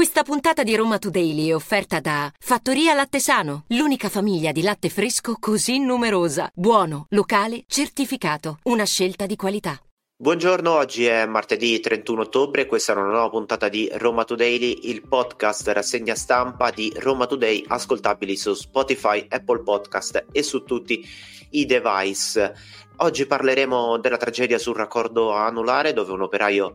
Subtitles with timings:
[0.00, 4.88] Questa puntata di Roma Today è offerta da Fattoria Latte Sano, l'unica famiglia di latte
[4.88, 6.50] fresco così numerosa.
[6.54, 8.60] Buono, locale, certificato.
[8.62, 9.78] Una scelta di qualità.
[10.16, 15.06] Buongiorno, oggi è martedì 31 ottobre, questa è una nuova puntata di Roma Today, il
[15.06, 21.06] podcast rassegna stampa di Roma Today, ascoltabili su Spotify, Apple Podcast e su tutti
[21.50, 22.54] i device.
[23.02, 26.74] Oggi parleremo della tragedia sul raccordo anulare dove un operaio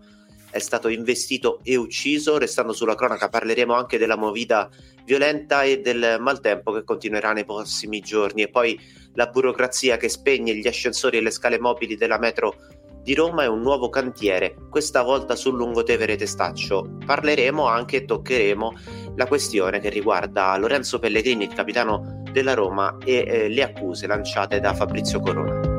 [0.56, 2.38] è stato investito e ucciso.
[2.38, 4.70] Restando sulla cronaca parleremo anche della movida
[5.04, 8.80] violenta e del maltempo che continuerà nei prossimi giorni e poi
[9.16, 12.56] la burocrazia che spegne gli ascensori e le scale mobili della metro
[13.02, 16.98] di Roma è un nuovo cantiere, questa volta sul Lungotevere Testaccio.
[17.06, 18.74] Parleremo anche e toccheremo
[19.16, 24.60] la questione che riguarda Lorenzo Pellegrini, il capitano della Roma, e eh, le accuse lanciate
[24.60, 25.75] da Fabrizio Corona.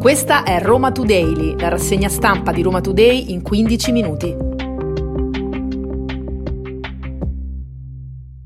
[0.00, 4.32] Questa è Roma Today, la rassegna stampa di Roma Today in 15 minuti.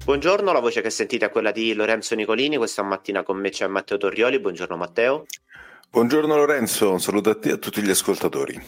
[0.03, 3.67] Buongiorno, la voce che sentite è quella di Lorenzo Nicolini, questa mattina con me c'è
[3.67, 4.41] Matteo Torrioli.
[4.41, 5.27] Buongiorno Matteo.
[5.91, 8.61] Buongiorno Lorenzo, un saluto a te e a tutti gli ascoltatori.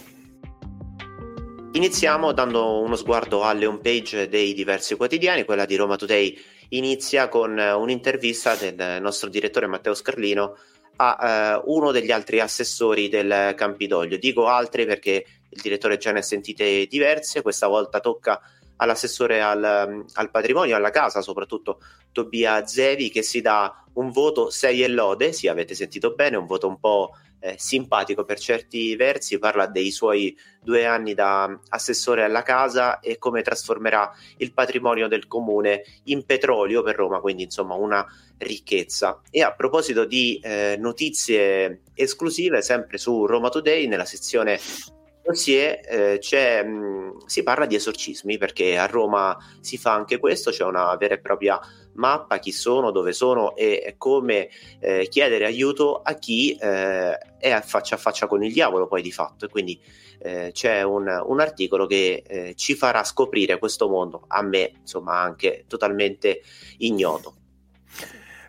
[1.72, 7.56] Iniziamo dando uno sguardo alle homepage dei diversi quotidiani, quella di Roma Today inizia con
[7.56, 10.56] un'intervista del nostro direttore Matteo Scarlino
[10.96, 14.16] a uh, uno degli altri assessori del Campidoglio.
[14.16, 18.40] Dico altri perché il direttore già ne ha sentite diverse, questa volta tocca
[18.76, 21.80] all'assessore al, al, patrimonio, alla casa, soprattutto
[22.12, 26.46] Tobia Zevi, che si dà un voto 6 e lode, sì avete sentito bene, un
[26.46, 32.24] voto un po' eh, simpatico per certi versi, parla dei suoi due anni da assessore
[32.24, 37.74] alla casa e come trasformerà il patrimonio del comune in petrolio per Roma, quindi insomma
[37.74, 38.06] una
[38.38, 39.20] ricchezza.
[39.30, 44.58] E a proposito di eh, notizie esclusive, sempre su Roma Today, nella sezione
[45.24, 50.64] dossier eh, mh, si parla di esorcismi perché a Roma si fa anche questo, c'è
[50.64, 51.58] una vera e propria
[51.94, 54.48] mappa chi sono, dove sono e come
[54.80, 59.02] eh, chiedere aiuto a chi eh, è a faccia a faccia con il diavolo poi
[59.02, 59.80] di fatto e quindi
[60.18, 65.20] eh, c'è un, un, articolo che eh, ci farà scoprire questo mondo a me insomma
[65.20, 66.42] anche totalmente
[66.78, 67.43] ignoto.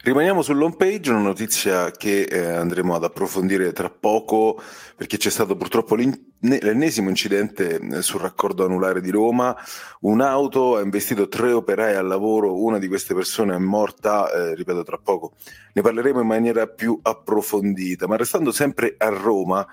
[0.05, 4.61] Rimaniamo sull'home page, una notizia che eh, andremo ad approfondire tra poco
[4.95, 9.57] perché c'è stato purtroppo l'ennesimo incidente eh, sul raccordo anulare di Roma.
[10.01, 14.83] Un'auto ha investito tre operai al lavoro, una di queste persone è morta, eh, ripeto
[14.83, 15.33] tra poco.
[15.73, 19.65] Ne parleremo in maniera più approfondita, ma restando sempre a Roma,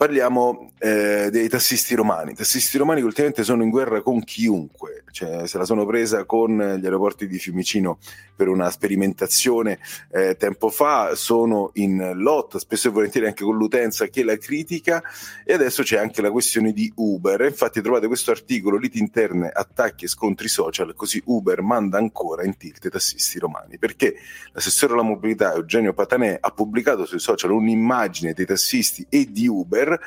[0.00, 2.32] parliamo eh, dei tassisti romani.
[2.32, 6.56] Tassisti romani che ultimamente sono in guerra con chiunque, cioè, se la sono presa con
[6.56, 7.98] gli aeroporti di Fiumicino
[8.40, 9.78] per una sperimentazione
[10.10, 15.02] eh, tempo fa, sono in lotta spesso e volentieri anche con l'utenza che la critica
[15.44, 17.42] e adesso c'è anche la questione di Uber.
[17.42, 22.56] Infatti trovate questo articolo, liti interne, attacchi e scontri social, così Uber manda ancora in
[22.56, 24.14] tilt i tassisti romani, perché
[24.52, 30.00] l'assessore alla mobilità Eugenio Patanè ha pubblicato sui social un'immagine dei tassisti e di Uber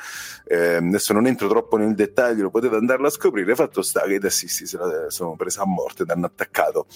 [0.46, 3.54] eh, adesso non entro troppo nel dettaglio, potete andarlo a scoprire.
[3.54, 6.86] Fatto sta che i tassisti se la sono presa a morte ed hanno attaccato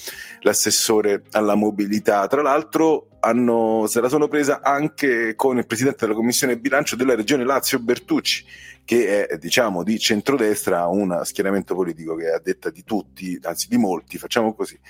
[0.40, 2.26] l'assessore alla mobilità.
[2.26, 7.14] Tra l'altro, hanno, se la sono presa anche con il presidente della commissione bilancio della
[7.14, 8.44] regione Lazio Bertucci
[8.88, 13.68] che è diciamo di centrodestra, un schieramento politico che è a detta di tutti, anzi
[13.68, 14.80] di molti, facciamo così,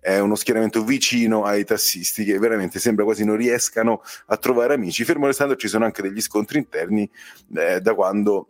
[0.00, 5.04] è uno schieramento vicino ai tassisti che veramente sembra quasi non riescano a trovare amici,
[5.04, 7.06] fermo restando ci sono anche degli scontri interni
[7.54, 8.46] eh, da quando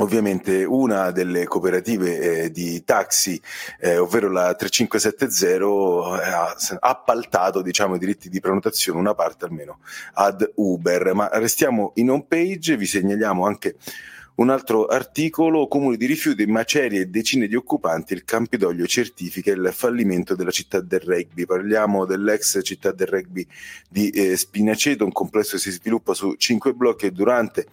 [0.00, 3.40] Ovviamente una delle cooperative eh, di taxi,
[3.78, 9.80] eh, ovvero la 3570, eh, ha appaltato diciamo, i diritti di prenotazione, una parte almeno,
[10.14, 11.12] ad Uber.
[11.12, 13.76] Ma restiamo in home page, vi segnaliamo anche
[14.40, 19.70] un altro articolo, comuni di rifiuti, macerie e decine di occupanti, il Campidoglio certifica il
[19.70, 21.44] fallimento della città del rugby.
[21.44, 23.46] Parliamo dell'ex città del rugby
[23.86, 27.66] di eh, Spinaceto, un complesso che si sviluppa su cinque blocchi e durante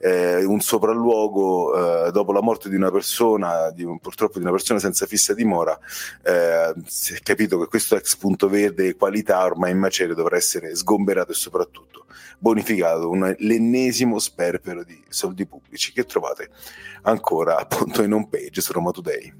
[0.00, 4.78] eh, un sopralluogo, eh, dopo la morte di una persona, di purtroppo di una persona
[4.78, 5.78] senza fissa dimora,
[6.22, 10.74] eh, si è capito che questo ex punto verde qualità ormai in macerie dovrà essere
[10.74, 12.06] sgomberato e soprattutto
[12.38, 16.48] bonificato, un, l'ennesimo sperpero di soldi pubblici che trovate
[17.02, 19.32] ancora appunto in home page su Roma Today.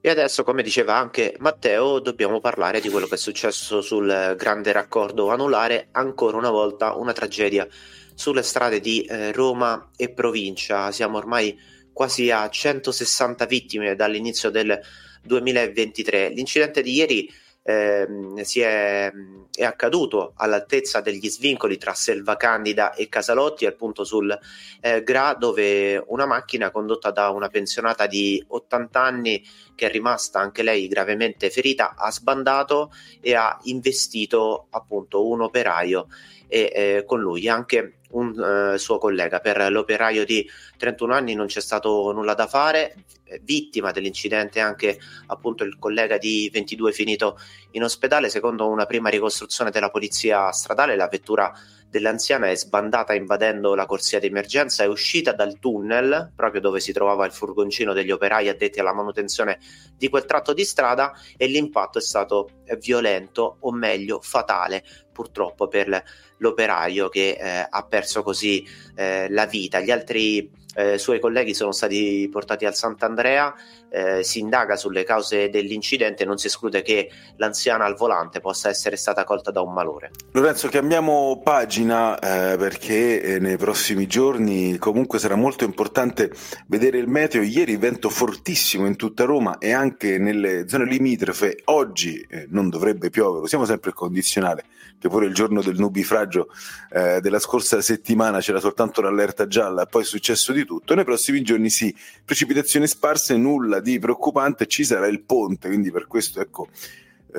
[0.00, 4.70] E adesso, come diceva anche Matteo, dobbiamo parlare di quello che è successo sul grande
[4.70, 7.66] raccordo anulare, ancora una volta una tragedia
[8.14, 10.92] sulle strade di eh, Roma e provincia.
[10.92, 11.58] Siamo ormai
[11.90, 14.78] quasi a 160 vittime dall'inizio del
[15.22, 16.28] 2023.
[16.28, 17.32] L'incidente di ieri
[17.66, 18.06] eh,
[18.42, 19.10] si è,
[19.50, 24.38] è, accaduto all'altezza degli svincoli tra Selva Candida e Casalotti, appunto sul
[24.82, 29.42] eh, Gra, dove una macchina condotta da una pensionata di 80 anni,
[29.74, 36.08] che è rimasta anche lei gravemente ferita, ha sbandato e ha investito appunto un operaio
[36.46, 37.48] e eh, con lui.
[37.48, 39.40] Anche un eh, suo collega.
[39.40, 42.94] Per l'operaio di 31 anni non c'è stato nulla da fare,
[43.42, 47.38] vittima dell'incidente anche appunto il collega di 22 finito
[47.72, 48.28] in ospedale.
[48.28, 51.52] Secondo una prima ricostruzione della polizia stradale, la vettura
[51.94, 56.92] dell'anziana è sbandata invadendo la corsia di emergenza, è uscita dal tunnel, proprio dove si
[56.92, 59.60] trovava il furgoncino degli operai addetti alla manutenzione
[59.96, 62.48] di quel tratto di strada e l'impatto è stato
[62.80, 64.82] violento o meglio fatale
[65.12, 66.02] purtroppo per
[66.44, 69.80] l'operaio che eh, ha perso così eh, la vita.
[69.80, 73.54] Gli altri eh, suoi colleghi sono stati portati al Sant'Andrea,
[73.90, 78.96] eh, si indaga sulle cause dell'incidente, non si esclude che l'anziana al volante possa essere
[78.96, 80.10] stata colta da un malore.
[80.32, 86.32] Lorenzo, cambiamo pagina eh, perché eh, nei prossimi giorni comunque sarà molto importante
[86.66, 87.42] vedere il meteo.
[87.42, 91.60] Ieri vento fortissimo in tutta Roma e anche nelle zone limitrofe.
[91.66, 94.64] Oggi eh, non dovrebbe piovere, siamo sempre il condizionale,
[94.98, 96.48] che pure il giorno del nubifragio
[96.90, 100.94] eh, della scorsa settimana c'era soltanto l'allerta gialla, poi è successo di tutto.
[100.94, 101.94] Nei prossimi giorni sì,
[102.24, 106.68] precipitazioni sparse, nulla di preoccupante, ci sarà il ponte, quindi per questo ecco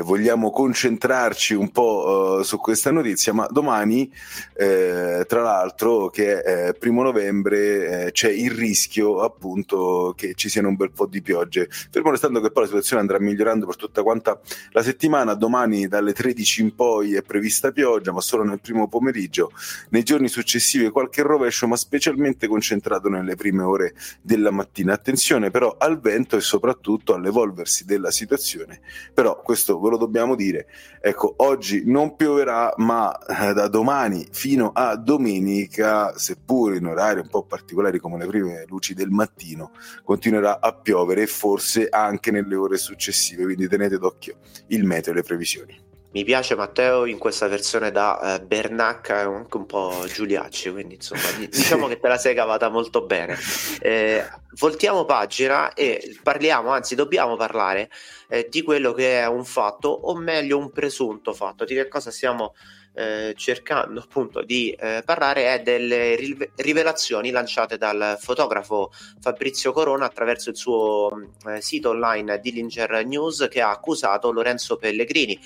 [0.04, 4.12] vogliamo concentrarci un po' uh, su questa notizia, ma domani,
[4.54, 10.50] eh, tra l'altro, che è eh, primo novembre, eh, c'è il rischio appunto che ci
[10.50, 11.70] siano un bel po' di piogge.
[11.70, 14.40] Fermo restando che poi la situazione andrà migliorando per tutta quanta
[14.72, 19.52] la settimana, domani dalle 13 in poi è prevista pioggia, ma solo nel primo pomeriggio,
[19.90, 24.94] nei giorni successivi qualche rovescio, ma specialmente concentrato nelle prime ore della mattina.
[24.94, 28.82] Attenzione però al vento e soprattutto all'evolversi della situazione,
[29.14, 30.68] però questo ve lo dobbiamo dire.
[31.02, 37.28] Ecco, oggi non pioverà, ma eh, da domani fino a domenica, seppur in orari un
[37.28, 39.72] po' particolari come le prime luci del mattino,
[40.04, 44.38] continuerà a piovere e forse anche nelle ore successive, quindi tenete d'occhio
[44.68, 45.86] il meteo e le previsioni.
[46.16, 50.96] Mi piace Matteo in questa versione da eh, Bernacca e anche un po' Giuliacci, quindi
[50.96, 53.38] insomma diciamo che te la sei cavata molto bene.
[53.82, 57.90] Eh, voltiamo pagina e parliamo, anzi dobbiamo parlare
[58.30, 62.12] eh, di quello che è un fatto, o meglio un presunto fatto, di che cosa
[62.12, 62.56] stiamo
[62.94, 66.18] eh, cercando appunto di eh, parlare è delle
[66.56, 68.90] rivelazioni lanciate dal fotografo
[69.20, 71.10] Fabrizio Corona attraverso il suo
[71.50, 75.38] eh, sito online Dillinger News che ha accusato Lorenzo Pellegrini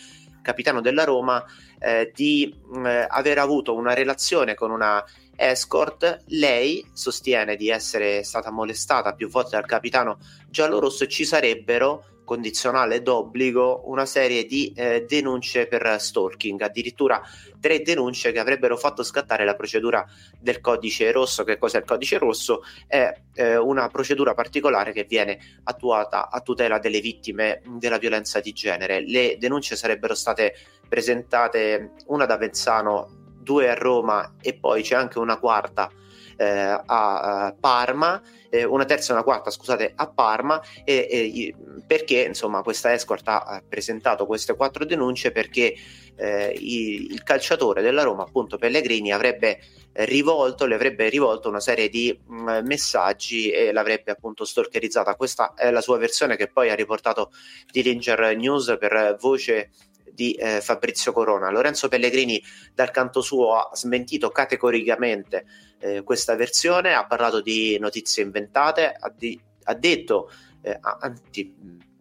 [0.50, 1.44] capitano della Roma,
[1.80, 2.54] eh, di
[2.84, 5.04] eh, aver avuto una relazione con una
[5.36, 6.24] escort.
[6.28, 10.18] Lei sostiene di essere stata molestata più volte dal capitano
[10.50, 17.20] giallorosso e ci sarebbero condizionale d'obbligo una serie di eh, denunce per stalking, addirittura
[17.60, 20.06] tre denunce che avrebbero fatto scattare la procedura
[20.40, 21.44] del codice rosso.
[21.44, 22.62] Che cos'è il codice rosso?
[22.86, 28.54] È eh, una procedura particolare che viene attuata a tutela delle vittime della violenza di
[28.54, 29.04] genere.
[29.04, 30.54] Le denunce sarebbero state
[30.88, 35.90] presentate una da Venzano, due a Roma e poi c'è anche una quarta
[36.40, 41.56] eh, a, a Parma eh, una terza e una quarta, scusate, a Parma, e, e,
[41.86, 45.76] perché insomma questa escort ha presentato queste quattro denunce perché
[46.16, 49.60] eh, il, il, calciatore della Roma, appunto Pellegrini, avrebbe
[49.94, 55.16] rivolto, le avrebbe rivolto una serie di mh, mm, messaggi e l'avrebbe appunto stalkerizzata.
[55.16, 57.32] Questa è la sua versione che poi ha riportato
[57.72, 59.72] Dillinger News per voce
[60.14, 61.50] di eh, Fabrizio Corona.
[61.50, 62.42] Lorenzo Pellegrini
[62.74, 65.46] dal canto suo ha smentito categoricamente
[65.80, 71.54] eh, questa versione, ha parlato di notizie inventate, ha, di, ha detto, eh, anzi,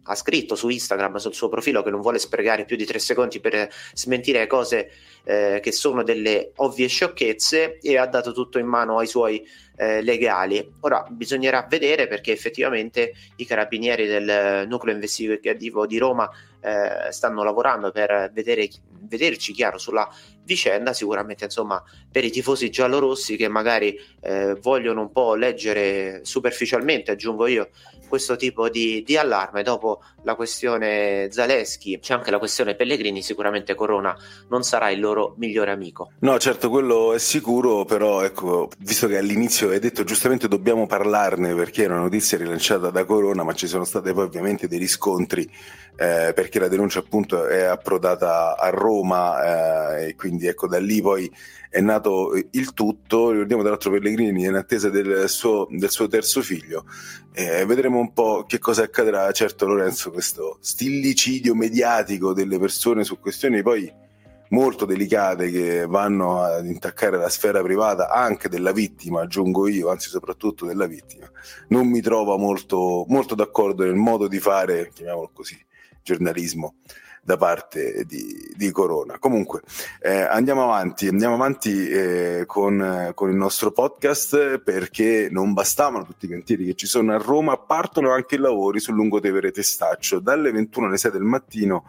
[0.09, 3.39] ha scritto su Instagram sul suo profilo che non vuole sprecare più di tre secondi
[3.39, 4.89] per smentire cose
[5.29, 9.45] eh, che sono delle ovvie sciocchezze e ha dato tutto in mano ai suoi
[9.77, 10.73] eh, legali.
[10.79, 16.27] Ora bisognerà vedere perché effettivamente i carabinieri del nucleo investigativo di Roma
[16.61, 18.67] eh, stanno lavorando per vedere,
[19.01, 20.09] vederci chiaro sulla
[20.43, 20.93] vicenda.
[20.93, 21.81] Sicuramente, insomma,
[22.11, 27.69] per i tifosi giallorossi che magari eh, vogliono un po' leggere superficialmente, aggiungo io,
[28.09, 29.63] questo tipo di, di, allarme.
[29.63, 33.21] Dopo la questione Zaleschi, c'è anche la questione Pellegrini.
[33.21, 34.13] Sicuramente Corona
[34.49, 36.11] non sarà il loro loro migliore amico.
[36.19, 41.53] No, certo, quello è sicuro, però ecco, visto che all'inizio hai detto giustamente dobbiamo parlarne
[41.53, 45.43] perché è una notizia rilanciata da Corona, ma ci sono state poi ovviamente dei riscontri
[45.95, 51.01] eh, perché la denuncia appunto è approdata a Roma eh, e quindi ecco da lì
[51.01, 51.29] poi
[51.69, 53.31] è nato il tutto.
[53.31, 56.85] Ricordiamo tra l'altro Pellegrini in attesa del suo, del suo terzo figlio.
[57.33, 59.31] Eh, vedremo un po' che cosa accadrà.
[59.31, 64.07] Certo, Lorenzo, questo stillicidio mediatico delle persone su questioni poi
[64.49, 70.09] molto delicate che vanno ad intaccare la sfera privata anche della vittima, aggiungo io, anzi
[70.09, 71.29] soprattutto della vittima,
[71.69, 75.57] non mi trova molto, molto d'accordo nel modo di fare, chiamiamolo così,
[76.01, 76.75] giornalismo
[77.21, 79.19] da parte di, di Corona.
[79.19, 79.61] Comunque,
[80.01, 86.25] eh, andiamo avanti, andiamo avanti eh, con, con, il nostro podcast perché non bastavano tutti
[86.25, 90.19] i cantieri che ci sono a Roma, partono anche i lavori sul lungotevere Testaccio.
[90.19, 91.85] Dalle 21 alle 6 del mattino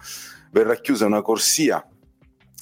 [0.50, 1.82] verrà chiusa una corsia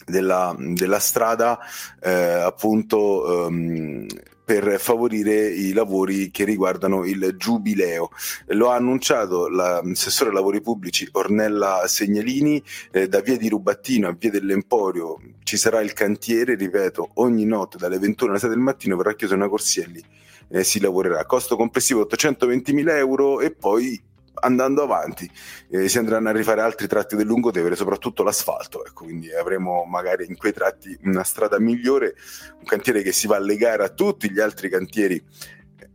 [0.08, 1.58] della, della strada
[2.00, 4.06] eh, appunto um,
[4.44, 8.10] per favorire i lavori che riguardano il giubileo.
[8.46, 14.16] Lo ha annunciato l'assessore ai lavori pubblici Ornella Segnalini, eh, da via di Rubattino a
[14.18, 18.96] via dell'Emporio ci sarà il cantiere, ripeto, ogni notte dalle 21 alle 6 del mattino
[18.96, 20.02] verrà chiusa una corsia lì
[20.48, 21.24] eh, si lavorerà.
[21.24, 24.00] Costo complessivo 820.000 euro e poi
[24.40, 25.30] andando avanti
[25.70, 30.26] eh, si andranno a rifare altri tratti del lungotevere, soprattutto l'asfalto, ecco, quindi avremo magari
[30.26, 32.14] in quei tratti una strada migliore,
[32.58, 35.22] un cantiere che si va a legare a tutti gli altri cantieri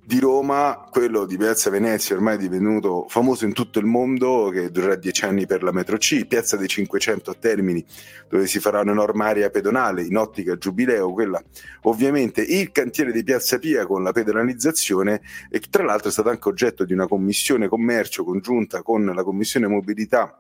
[0.06, 4.70] di Roma, quello di Piazza Venezia ormai è divenuto famoso in tutto il mondo, che
[4.70, 7.84] durerà dieci anni per la metro C, Piazza dei 500 a Termini,
[8.28, 11.42] dove si farà un'enorme area pedonale in ottica giubileo, quella
[11.84, 16.30] ovviamente il cantiere di Piazza Pia con la pedonalizzazione e che tra l'altro è stato
[16.30, 20.38] anche oggetto di una commissione commercio congiunta con la commissione mobilità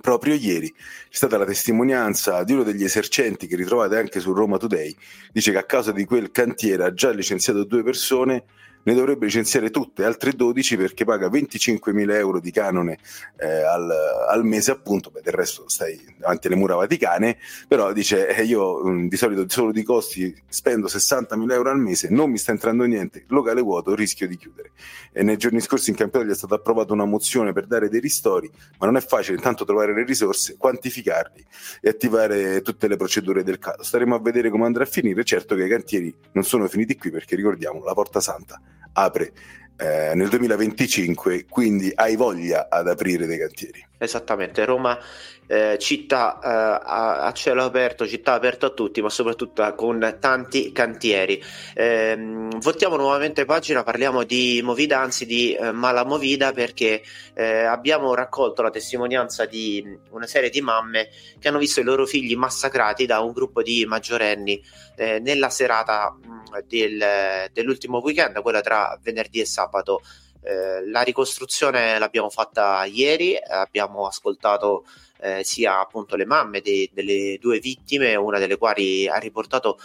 [0.00, 0.72] Proprio ieri.
[0.72, 4.94] C'è stata la testimonianza di uno degli esercenti che ritrovate anche su Roma Today,
[5.32, 8.44] dice che a causa di quel cantiere ha già licenziato due persone
[8.84, 12.98] ne dovrebbe licenziare tutte, altre 12 perché paga 25.000 euro di canone
[13.36, 13.90] eh, al,
[14.28, 18.82] al, mese appunto, beh del resto stai davanti alle mura vaticane, però dice eh, io
[18.84, 22.52] mh, mm, di solito solo di costi spendo 60.000 euro al mese, non mi sta
[22.52, 24.72] entrando niente, locale vuoto, rischio di chiudere.
[25.12, 28.50] E nei giorni scorsi in Campidoglio è stata approvata una mozione per dare dei ristori,
[28.78, 31.44] ma non è facile intanto trovare le risorse, quantificarli
[31.80, 33.82] e attivare tutte le procedure del caso.
[33.82, 37.10] Staremo a vedere come andrà a finire, certo che i cantieri non sono finiti qui
[37.10, 38.60] perché ricordiamo la Porta Santa
[38.94, 39.32] apre
[39.76, 43.84] eh, nel 2025, quindi hai voglia ad aprire dei cantieri.
[44.04, 44.98] Esattamente, Roma
[45.46, 50.72] eh, città eh, a, a, cielo aperto, città aperta a tutti, ma soprattutto con tanti
[50.72, 51.42] cantieri.
[51.74, 57.02] Eh, voltiamo nuovamente pagina, parliamo di Movida, anzi di eh, Malamovida, perché
[57.34, 61.08] eh, abbiamo raccolto la testimonianza di una serie di mamme
[61.38, 64.62] che hanno visto i loro figli massacrati da un gruppo di maggiorenni
[64.96, 70.00] eh, nella serata mh, del, dell'ultimo weekend, quella tra venerdì e sabato.
[70.44, 74.84] Eh, la ricostruzione l'abbiamo fatta ieri, abbiamo ascoltato
[75.20, 79.78] eh, sia appunto le mamme de- delle due vittime, una delle quali ha riportato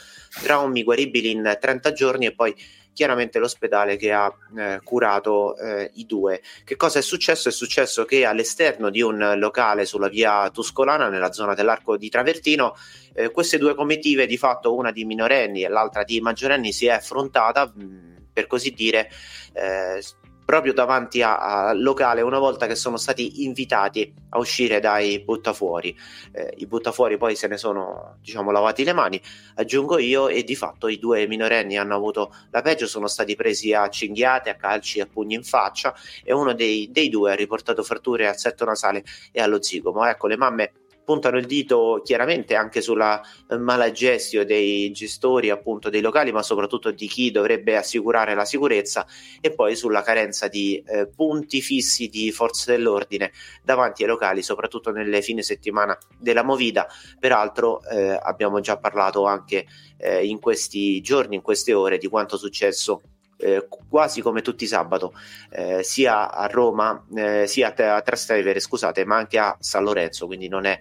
[0.44, 2.54] traumi guaribili in 30 giorni e poi
[2.92, 6.42] chiaramente l'ospedale che ha eh, curato eh, i due.
[6.66, 7.48] Che cosa è successo?
[7.48, 12.76] È successo che all'esterno di un locale sulla via Tuscolana, nella zona dell'Arco di Travertino,
[13.14, 16.92] eh, queste due comitive, di fatto una di minorenni e l'altra di maggiorenni, si è
[16.92, 19.10] affrontata, mh, per così dire,
[19.54, 20.02] eh,
[20.50, 25.96] proprio davanti al locale una volta che sono stati invitati a uscire dai buttafuori.
[26.32, 29.22] Eh, I buttafuori poi se ne sono diciamo lavati le mani,
[29.58, 33.74] aggiungo io, e di fatto i due minorenni hanno avuto la peggio, sono stati presi
[33.74, 37.84] a cinghiate, a calci a pugni in faccia e uno dei, dei due ha riportato
[37.84, 40.04] fratture al setto nasale e allo zigomo.
[40.04, 40.72] Ecco, le mamme
[41.10, 46.44] puntano il dito chiaramente anche sulla eh, mala gestio dei gestori appunto dei locali, ma
[46.44, 49.08] soprattutto di chi dovrebbe assicurare la sicurezza
[49.42, 53.32] e poi sulla carenza di eh, punti fissi di forze dell'ordine
[53.64, 56.88] davanti ai locali, soprattutto nelle fine settimana della Movida.
[57.20, 59.66] Peraltro eh, abbiamo già parlato anche
[59.98, 63.02] eh, in questi giorni, in queste ore, di quanto successo
[63.40, 65.14] eh, quasi come tutti i sabato,
[65.50, 70.48] eh, sia a Roma, eh, sia a Trastevere, scusate, ma anche a San Lorenzo, quindi
[70.48, 70.78] non è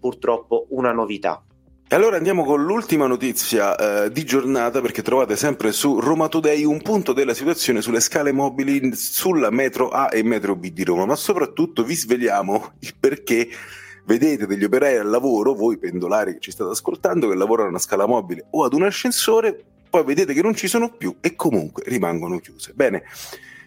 [0.00, 1.42] purtroppo una novità.
[1.90, 6.62] E allora andiamo con l'ultima notizia eh, di giornata perché trovate sempre su Roma Today
[6.64, 11.06] un punto della situazione sulle scale mobili sulla metro A e metro B di Roma,
[11.06, 13.48] ma soprattutto vi sveliamo il perché
[14.04, 17.78] vedete degli operai al lavoro, voi pendolari che ci state ascoltando, che lavorano a una
[17.78, 21.82] scala mobile o ad un ascensore, poi vedete che non ci sono più e comunque
[21.86, 22.72] rimangono chiuse.
[22.74, 23.04] Bene,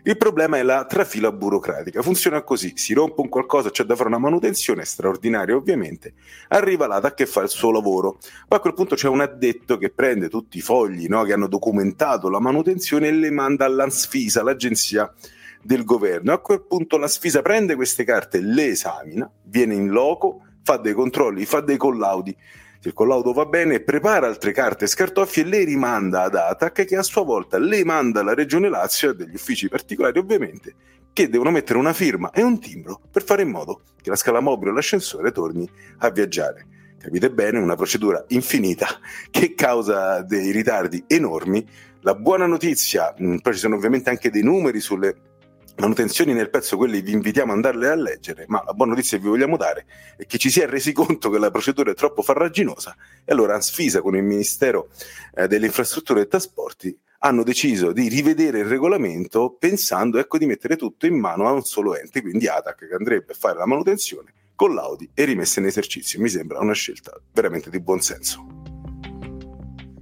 [0.03, 2.01] Il problema è la trafila burocratica.
[2.01, 6.13] Funziona così: si rompe un qualcosa, c'è da fare una manutenzione straordinaria, ovviamente.
[6.49, 8.17] Arriva l'ATAC che fa il suo lavoro.
[8.47, 11.47] Poi a quel punto c'è un addetto che prende tutti i fogli no, che hanno
[11.47, 15.13] documentato la manutenzione e le manda all'ANSFISA, l'agenzia
[15.61, 16.33] del governo.
[16.33, 20.93] A quel punto la Sfisa prende queste carte, le esamina, viene in loco, fa dei
[20.93, 22.35] controlli, fa dei collaudi
[22.81, 26.95] se il collaudo va bene, prepara altre carte scartoffie e le rimanda ad ATAC che
[26.95, 30.73] a sua volta le manda alla Regione Lazio e degli uffici particolari ovviamente
[31.13, 34.39] che devono mettere una firma e un timbro per fare in modo che la scala
[34.39, 35.69] mobile o l'ascensore torni
[35.99, 36.65] a viaggiare.
[36.97, 38.87] Capite bene, una procedura infinita
[39.29, 41.63] che causa dei ritardi enormi.
[41.99, 45.30] La buona notizia, poi ci sono ovviamente anche dei numeri sulle
[45.77, 49.23] manutenzioni nel pezzo, quelli vi invitiamo ad andarle a leggere, ma la buona notizia che
[49.23, 49.85] vi vogliamo dare
[50.17, 53.55] è che ci si è resi conto che la procedura è troppo farraginosa e allora
[53.55, 54.89] Ansfisa con il Ministero
[55.35, 60.75] eh, delle Infrastrutture e Trasporti hanno deciso di rivedere il regolamento pensando ecco, di mettere
[60.75, 64.33] tutto in mano a un solo ente, quindi ATAC che andrebbe a fare la manutenzione
[64.55, 66.19] con l'Audi e rimessa in esercizio.
[66.19, 68.60] Mi sembra una scelta veramente di buon senso.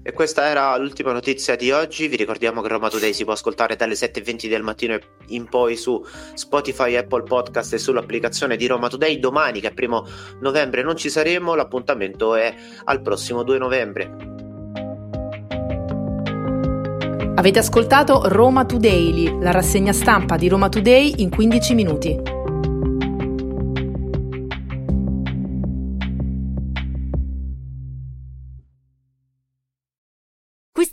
[0.09, 2.07] E questa era l'ultima notizia di oggi.
[2.07, 4.97] Vi ricordiamo che Roma Today si può ascoltare dalle 7.20 del mattino
[5.27, 9.19] in poi su Spotify, Apple Podcast e sull'applicazione di Roma Today.
[9.19, 10.07] Domani, che è primo
[10.39, 11.53] novembre, non ci saremo.
[11.53, 12.51] L'appuntamento è
[12.85, 14.11] al prossimo 2 novembre.
[17.35, 22.38] Avete ascoltato Roma Today, la rassegna stampa di Roma Today in 15 minuti.